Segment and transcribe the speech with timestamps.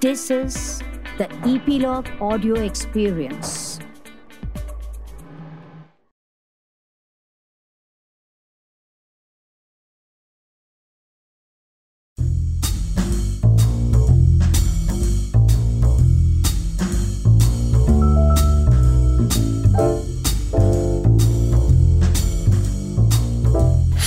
[0.00, 0.80] This is
[1.18, 3.78] the Epilogue Audio Experience.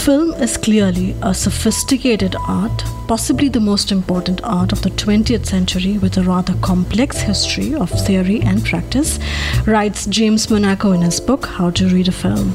[0.04, 5.98] Film is clearly a sophisticated art, possibly the most important art of the 20th century
[5.98, 9.20] with a rather complex history of theory and practice,
[9.66, 12.54] writes James Monaco in his book How to Read a Film.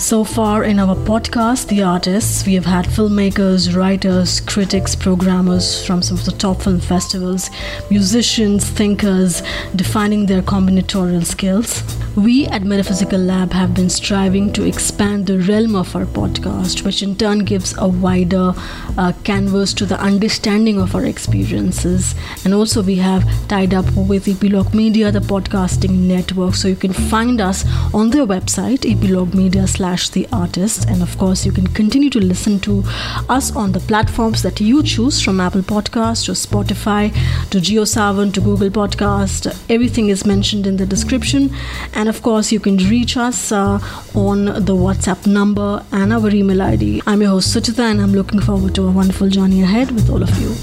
[0.00, 6.00] So far in our podcast, The Artists, we have had filmmakers, writers, critics, programmers from
[6.00, 7.50] some of the top film festivals,
[7.90, 9.42] musicians, thinkers,
[9.76, 11.82] defining their combinatorial skills.
[12.16, 17.04] We at Metaphysical Lab have been striving to expand the realm of our podcast, which
[17.04, 18.52] in turn gives a wider
[18.98, 22.16] uh, canvas to the understanding of our experiences.
[22.44, 26.92] And also, we have tied up with Epilogue Media, the podcasting network, so you can
[26.92, 30.88] find us on their website, Epilogue Media slash the artist.
[30.88, 32.82] And of course, you can continue to listen to
[33.28, 37.12] us on the platforms that you choose from Apple Podcast to Spotify
[37.50, 39.56] to JioSaavn to Google Podcast.
[39.70, 41.54] Everything is mentioned in the description.
[42.00, 43.78] And of course, you can reach us uh,
[44.14, 47.02] on the WhatsApp number and our email ID.
[47.06, 50.22] I'm your host Suchita, and I'm looking forward to a wonderful journey ahead with all
[50.22, 50.54] of you.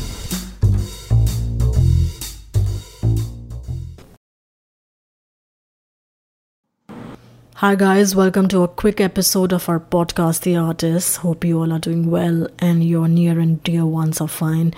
[7.58, 11.18] Hi, guys, welcome to a quick episode of our podcast, The Artists.
[11.18, 14.74] Hope you all are doing well and your near and dear ones are fine.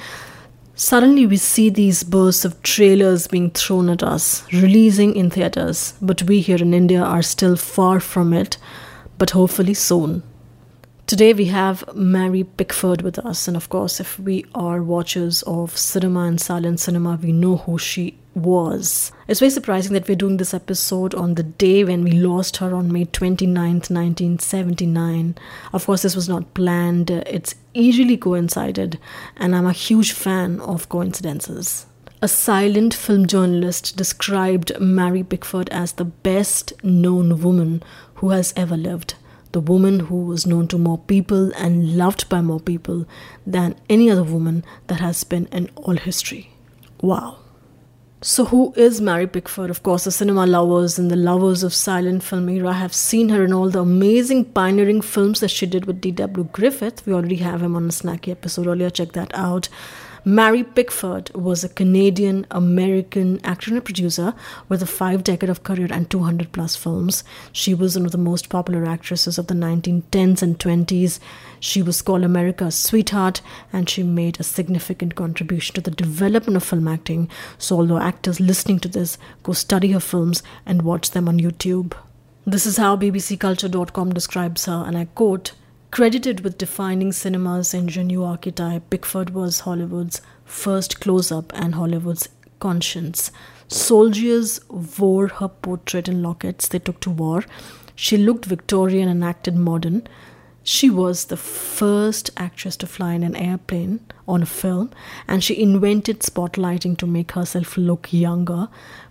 [0.79, 6.23] Suddenly, we see these bursts of trailers being thrown at us, releasing in theatres, but
[6.23, 8.57] we here in India are still far from it,
[9.17, 10.23] but hopefully soon.
[11.09, 15.75] Today we have Mary Pickford with us, and of course, if we are watchers of
[15.75, 19.11] cinema and silent cinema, we know who she was.
[19.27, 22.75] It's very surprising that we're doing this episode on the day when we lost her
[22.75, 25.35] on May 29th, 1979.
[25.73, 28.99] Of course, this was not planned, it's eerily coincided,
[29.35, 31.87] and I'm a huge fan of coincidences.
[32.21, 37.81] A silent film journalist described Mary Pickford as the best known woman
[38.17, 39.15] who has ever lived
[39.51, 43.05] the woman who was known to more people and loved by more people
[43.45, 46.51] than any other woman that has been in all history.
[47.01, 47.39] Wow.
[48.21, 49.69] So, who is Mary Pickford?
[49.69, 53.45] Of course, the cinema lovers and the lovers of silent film era have seen her
[53.45, 56.49] in all the amazing pioneering films that she did with D.W.
[56.51, 57.05] Griffith.
[57.05, 59.69] We already have him on a snacky episode earlier, check that out.
[60.25, 64.33] Mary Pickford was a Canadian American actor and producer
[64.67, 67.23] with a five decade of career and 200 plus films.
[67.53, 71.19] She was one of the most popular actresses of the 1910s and 20s.
[71.59, 73.41] She was called America's sweetheart
[73.71, 77.29] and she made a significant contribution to the development of film acting.
[77.57, 81.93] So, although actors listening to this, go study her films and watch them on YouTube.
[82.45, 85.51] This is how BBCCulture.com describes her, and I quote
[85.91, 92.29] Credited with defining cinema's ingenue archetype, Pickford was Hollywood's first close up and Hollywood's
[92.59, 93.31] conscience.
[93.67, 97.43] Soldiers wore her portrait in lockets they took to war.
[97.95, 100.07] She looked Victorian and acted modern.
[100.63, 104.91] She was the first actress to fly in an airplane on a film,
[105.27, 108.67] and she invented spotlighting to make herself look younger.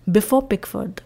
[0.09, 1.01] Before Pickford,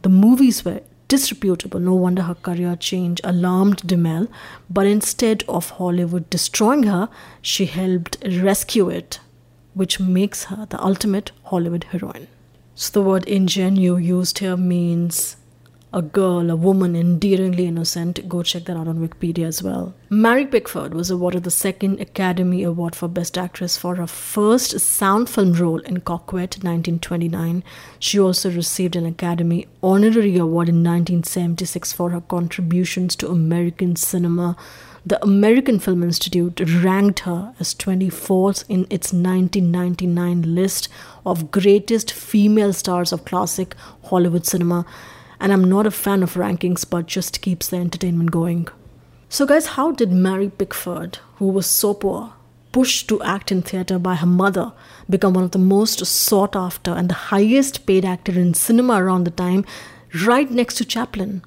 [0.00, 1.80] the movies were disreputable.
[1.80, 4.28] No wonder her career change alarmed DeMille,
[4.70, 7.08] but instead of Hollywood destroying her,
[7.42, 9.18] she helped rescue it,
[9.74, 12.28] which makes her the ultimate Hollywood heroine.
[12.76, 15.36] So the word ingenue used here means
[15.92, 18.28] a girl, a woman, endearingly innocent.
[18.28, 19.94] Go check that out on Wikipedia as well.
[20.08, 25.28] Mary Pickford was awarded the second Academy Award for Best Actress for her first sound
[25.28, 27.64] film role in Coquette 1929.
[27.98, 34.56] She also received an Academy Honorary Award in 1976 for her contributions to American cinema.
[35.04, 40.88] The American Film Institute ranked her as 24th in its 1999 list
[41.26, 43.74] of greatest female stars of classic
[44.04, 44.84] Hollywood cinema
[45.40, 48.68] and I'm not a fan of rankings, but just keeps the entertainment going.
[49.30, 52.34] So, guys, how did Mary Pickford, who was so poor,
[52.72, 54.72] pushed to act in theatre by her mother,
[55.08, 59.24] become one of the most sought after and the highest paid actor in cinema around
[59.24, 59.64] the time,
[60.26, 61.42] right next to Chaplin?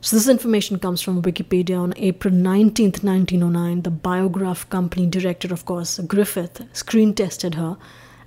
[0.00, 3.82] So, this information comes from Wikipedia on April 19th, 1909.
[3.82, 7.76] The Biograph company director, of course, Griffith, screen tested her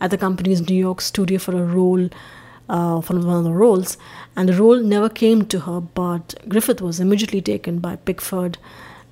[0.01, 2.09] at the company's New York studio for a role
[2.69, 3.97] uh, one of the roles,
[4.35, 5.81] and the role never came to her.
[5.81, 8.57] But Griffith was immediately taken by Pickford,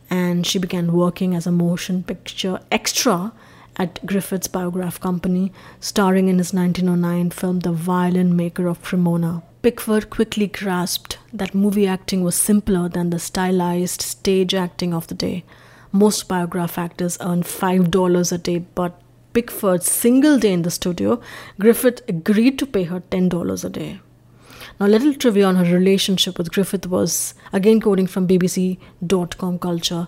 [0.10, 3.34] and she began working as a motion picture extra
[3.78, 9.44] at Griffith's Biograph Company, starring in his 1909 film The Violin Maker of Cremona.
[9.62, 15.16] Pickford quickly grasped that movie acting was simpler than the stylized stage acting of the
[15.16, 15.44] day.
[15.92, 19.02] Most biograph actors earn $5 a day, but
[19.38, 21.22] Pickford's single day in the studio,
[21.60, 24.00] Griffith agreed to pay her $10 a day.
[24.80, 30.08] Now, little trivia on her relationship with Griffith was again quoting from BBC.com culture.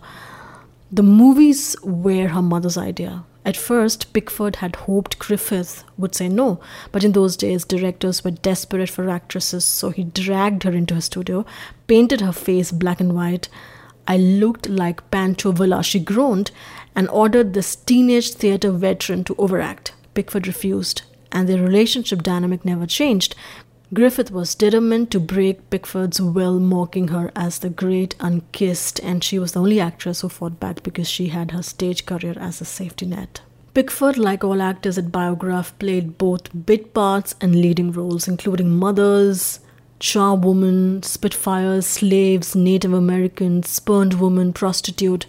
[0.91, 3.23] The movies were her mother's idea.
[3.45, 6.59] At first, Pickford had hoped Griffith would say no,
[6.91, 11.05] but in those days, directors were desperate for actresses, so he dragged her into his
[11.05, 11.45] studio,
[11.85, 13.47] painted her face black and white.
[14.07, 16.49] I looked like Pancho Villa, she groaned,
[16.99, 19.93] and ordered this teenage theatre veteran to overact.
[20.15, 23.35] Pickford refused, and their relationship dynamic never changed.
[23.93, 29.39] Griffith was determined to break Pickford's will, mocking her as the great unkissed, and she
[29.39, 32.65] was the only actress who fought back because she had her stage career as a
[32.65, 33.39] safety net.
[33.73, 39.61] Pickford, like all actors at Biograph, played both bit parts and leading roles, including mothers,
[40.01, 45.27] charwoman, spitfires, slaves, Native Americans, spurned woman, prostitute.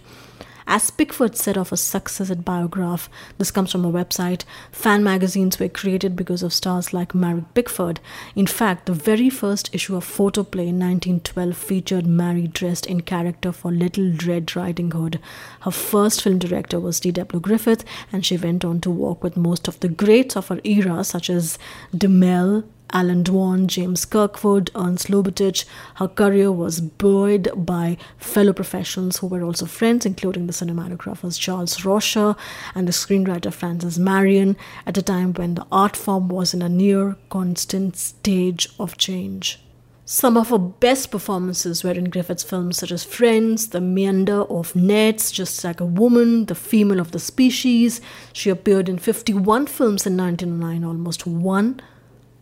[0.67, 5.59] As Pickford said of a success at Biograph, this comes from a website, fan magazines
[5.59, 7.99] were created because of stars like Mary Pickford.
[8.35, 13.51] In fact, the very first issue of Photoplay in 1912 featured Mary dressed in character
[13.51, 15.19] for Little Red Riding Hood.
[15.61, 17.39] Her first film director was D.W.
[17.39, 21.03] Griffith, and she went on to work with most of the greats of her era,
[21.03, 21.57] such as
[21.95, 22.63] DeMille,
[22.93, 25.65] Alan Dwan, James Kirkwood, Ernst Lubitsch.
[25.95, 31.83] Her career was buoyed by fellow professionals who were also friends, including the cinematographers Charles
[31.85, 32.35] Rosher
[32.75, 36.69] and the screenwriter Frances Marion, at a time when the art form was in a
[36.69, 39.59] near constant stage of change.
[40.03, 44.75] Some of her best performances were in Griffith's films such as Friends, The Mender of
[44.75, 48.01] Nets, Just Like a Woman, The Female of the Species.
[48.33, 51.79] She appeared in 51 films in 1909, almost one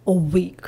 [0.10, 0.62] a week.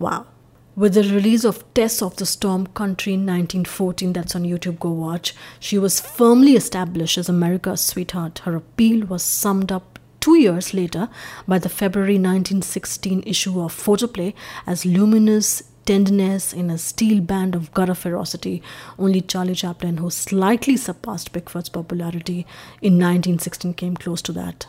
[0.00, 0.26] Wow.
[0.74, 4.90] With the release of Tess of the Storm Country in 1914, that's on YouTube, go
[4.90, 8.40] watch, she was firmly established as America's sweetheart.
[8.40, 11.08] Her appeal was summed up two years later
[11.46, 14.34] by the February 1916 issue of Photoplay
[14.66, 18.64] as luminous tenderness in a steel band of gutter ferocity.
[18.98, 22.46] Only Charlie Chaplin, who slightly surpassed Pickford's popularity
[22.80, 24.66] in 1916, came close to that.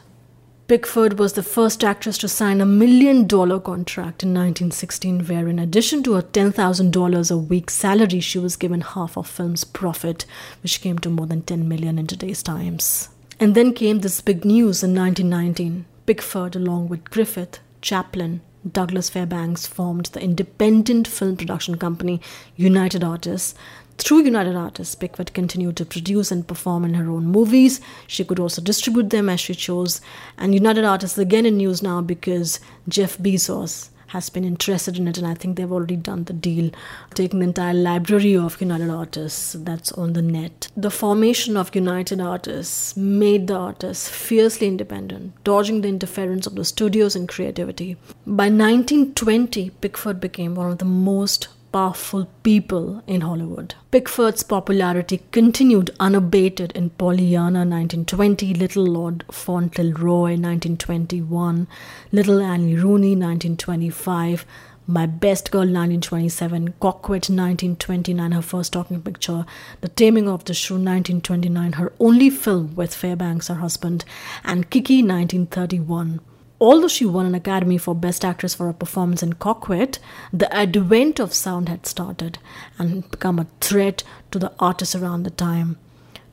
[0.65, 5.59] Pickford was the first actress to sign a million dollar contract in 1916, where in
[5.59, 10.25] addition to her $10,000 a week salary, she was given half of film's profit,
[10.61, 13.09] which came to more than 10 million in today's times.
[13.41, 15.83] And then came this big news in 1919.
[16.05, 18.39] Pickford, along with Griffith, Chaplin,
[18.69, 22.21] Douglas Fairbanks, formed the independent film production company
[22.55, 23.53] United Artists
[23.97, 27.79] through United Artists, Pickford continued to produce and perform in her own movies.
[28.07, 30.01] She could also distribute them as she chose.
[30.37, 35.17] And United Artists again in news now because Jeff Bezos has been interested in it,
[35.17, 36.69] and I think they've already done the deal,
[37.15, 40.67] taking the entire library of United Artists that's on the net.
[40.77, 46.63] The formation of United Artists made the artists fiercely independent, dodging the interference of the
[46.63, 47.97] studios and creativity.
[48.27, 53.73] By 1920, Pickford became one of the most powerful people in Hollywood.
[53.89, 61.67] Pickford's popularity continued unabated in Pollyanna 1920, Little Lord Fauntleroy 1921,
[62.11, 64.45] Little Annie Rooney 1925,
[64.85, 69.43] My Best Girl 1927, Coquette 1929, her first talking picture,
[69.81, 74.05] The Taming of the Shrew 1929, her only film with Fairbanks, her husband,
[74.43, 76.19] and Kiki 1931.
[76.61, 79.99] Although she won an Academy for Best Actress for her performance in Coquette,
[80.31, 82.37] the advent of sound had started
[82.77, 85.77] and become a threat to the artists around the time.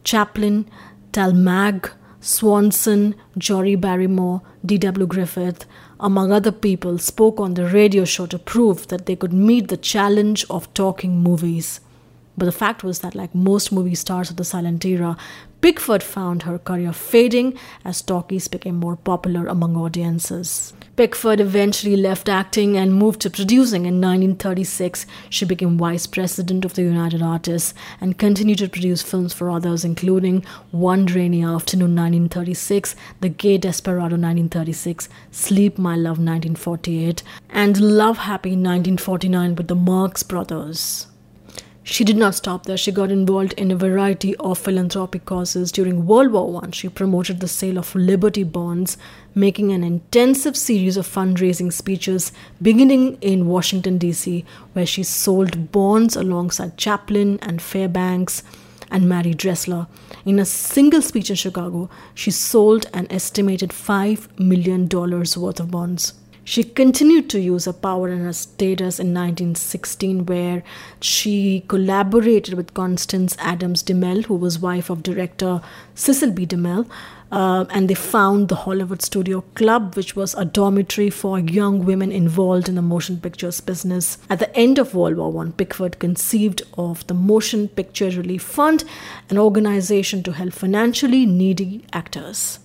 [0.05, 0.71] Chaplin,
[1.12, 5.07] Talmadge, Swanson, Jory Barrymore, D.W.
[5.07, 5.65] Griffith,
[5.99, 9.77] among other people, spoke on the radio show to prove that they could meet the
[9.77, 11.81] challenge of talking movies.
[12.40, 15.14] But the fact was that, like most movie stars of the silent era,
[15.61, 20.73] Pickford found her career fading as talkies became more popular among audiences.
[20.97, 23.85] Pickford eventually left acting and moved to producing.
[23.85, 29.35] In 1936, she became vice president of the United Artists and continued to produce films
[29.35, 37.23] for others, including One Rainy Afternoon 1936, The Gay Desperado 1936, Sleep My Love 1948,
[37.50, 41.06] and Love Happy 1949 with the Marx Brothers.
[41.90, 42.76] She did not stop there.
[42.76, 45.73] She got involved in a variety of philanthropic causes.
[45.73, 48.97] During World War I, she promoted the sale of Liberty bonds,
[49.35, 52.30] making an intensive series of fundraising speeches,
[52.62, 58.44] beginning in Washington, D.C., where she sold bonds alongside Chaplin and Fairbanks.
[58.92, 59.88] and Mary Dressler.
[60.25, 66.20] In a single speech in Chicago, she sold an estimated $5 million worth of bonds.
[66.44, 70.62] She continued to use her power and her status in 1916, where
[71.00, 75.61] she collaborated with Constance Adams DeMille, who was wife of director
[75.94, 76.47] Cecil B.
[76.47, 76.88] DeMille,
[77.30, 82.11] uh, and they found the Hollywood Studio Club, which was a dormitory for young women
[82.11, 84.18] involved in the motion pictures business.
[84.28, 88.85] At the end of World War I, Pickford conceived of the Motion Picture Relief Fund,
[89.28, 92.59] an organization to help financially needy actors.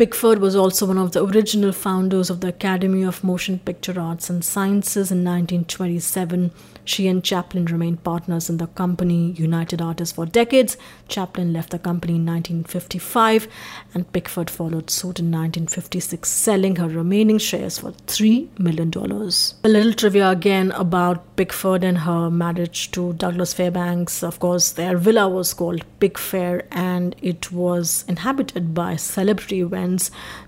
[0.00, 4.30] Pickford was also one of the original founders of the Academy of Motion Picture Arts
[4.30, 6.52] and Sciences in 1927.
[6.86, 10.78] She and Chaplin remained partners in the company United Artists for decades.
[11.08, 13.46] Chaplin left the company in 1955
[13.92, 18.90] and Pickford followed suit in 1956, selling her remaining shares for $3 million.
[18.96, 24.22] A little trivia again about Pickford and her marriage to Douglas Fairbanks.
[24.22, 29.62] Of course, their villa was called Pickfair and it was inhabited by celebrity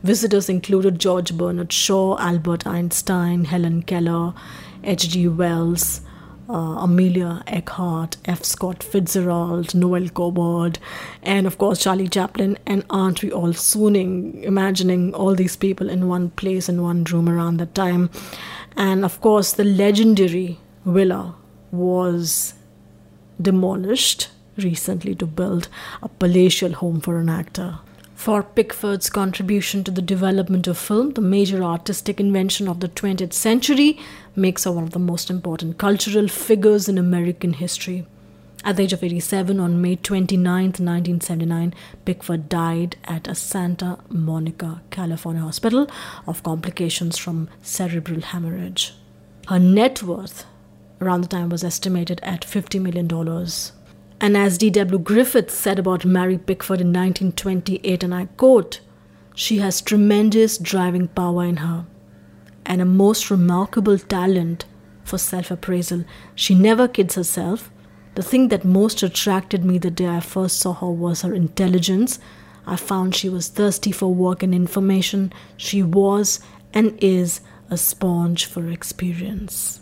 [0.03, 4.35] Visitors included George Bernard Shaw, Albert Einstein, Helen Keller,
[4.85, 5.29] H.G.
[5.29, 6.01] Wells
[6.49, 8.45] uh, Amelia Earhart, F.
[8.45, 10.79] Scott Fitzgerald, Noel Coward,
[11.23, 12.59] and of course Charlie Chaplin.
[12.67, 17.29] And aren't we all swooning, imagining all these people in one place, in one room
[17.29, 18.11] around that time?
[18.77, 21.35] And of course, the legendary villa
[21.71, 22.55] was
[23.41, 25.69] demolished recently to build
[26.03, 27.79] a palatial home for an actor.
[28.23, 33.33] For Pickford's contribution to the development of film, the major artistic invention of the 20th
[33.33, 33.99] century
[34.37, 38.07] makes her one of the most important cultural figures in American history.
[38.65, 41.75] At the age of 87, on May 29, 1979,
[42.05, 45.91] Pickford died at a Santa Monica, California hospital
[46.25, 48.95] of complications from cerebral hemorrhage.
[49.49, 50.47] Her net worth
[51.01, 53.09] around the time was estimated at $50 million.
[54.23, 55.01] And as D.W.
[55.01, 58.81] Griffith said about Mary Pickford in 1928, and I quote,
[59.35, 61.87] she has tremendous driving power in her
[62.65, 64.65] and a most remarkable talent
[65.03, 66.05] for self appraisal.
[66.37, 67.73] She never kids herself.
[68.15, 72.21] The thing that most attracted me the day I first saw her was her intelligence.
[72.65, 75.33] I found she was thirsty for work and information.
[75.57, 76.39] She was
[76.73, 79.81] and is a sponge for experience.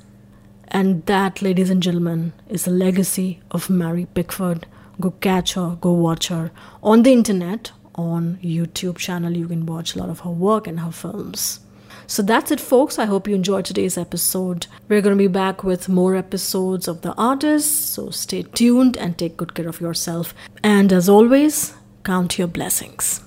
[0.70, 4.66] And that, ladies and gentlemen, is the legacy of Mary Pickford.
[5.00, 6.50] Go catch her, go watch her
[6.82, 9.36] on the internet, on YouTube channel.
[9.36, 11.60] You can watch a lot of her work and her films.
[12.06, 12.98] So that's it, folks.
[12.98, 14.66] I hope you enjoyed today's episode.
[14.88, 17.92] We're going to be back with more episodes of The Artist.
[17.92, 20.34] So stay tuned and take good care of yourself.
[20.62, 21.72] And as always,
[22.04, 23.22] count your blessings.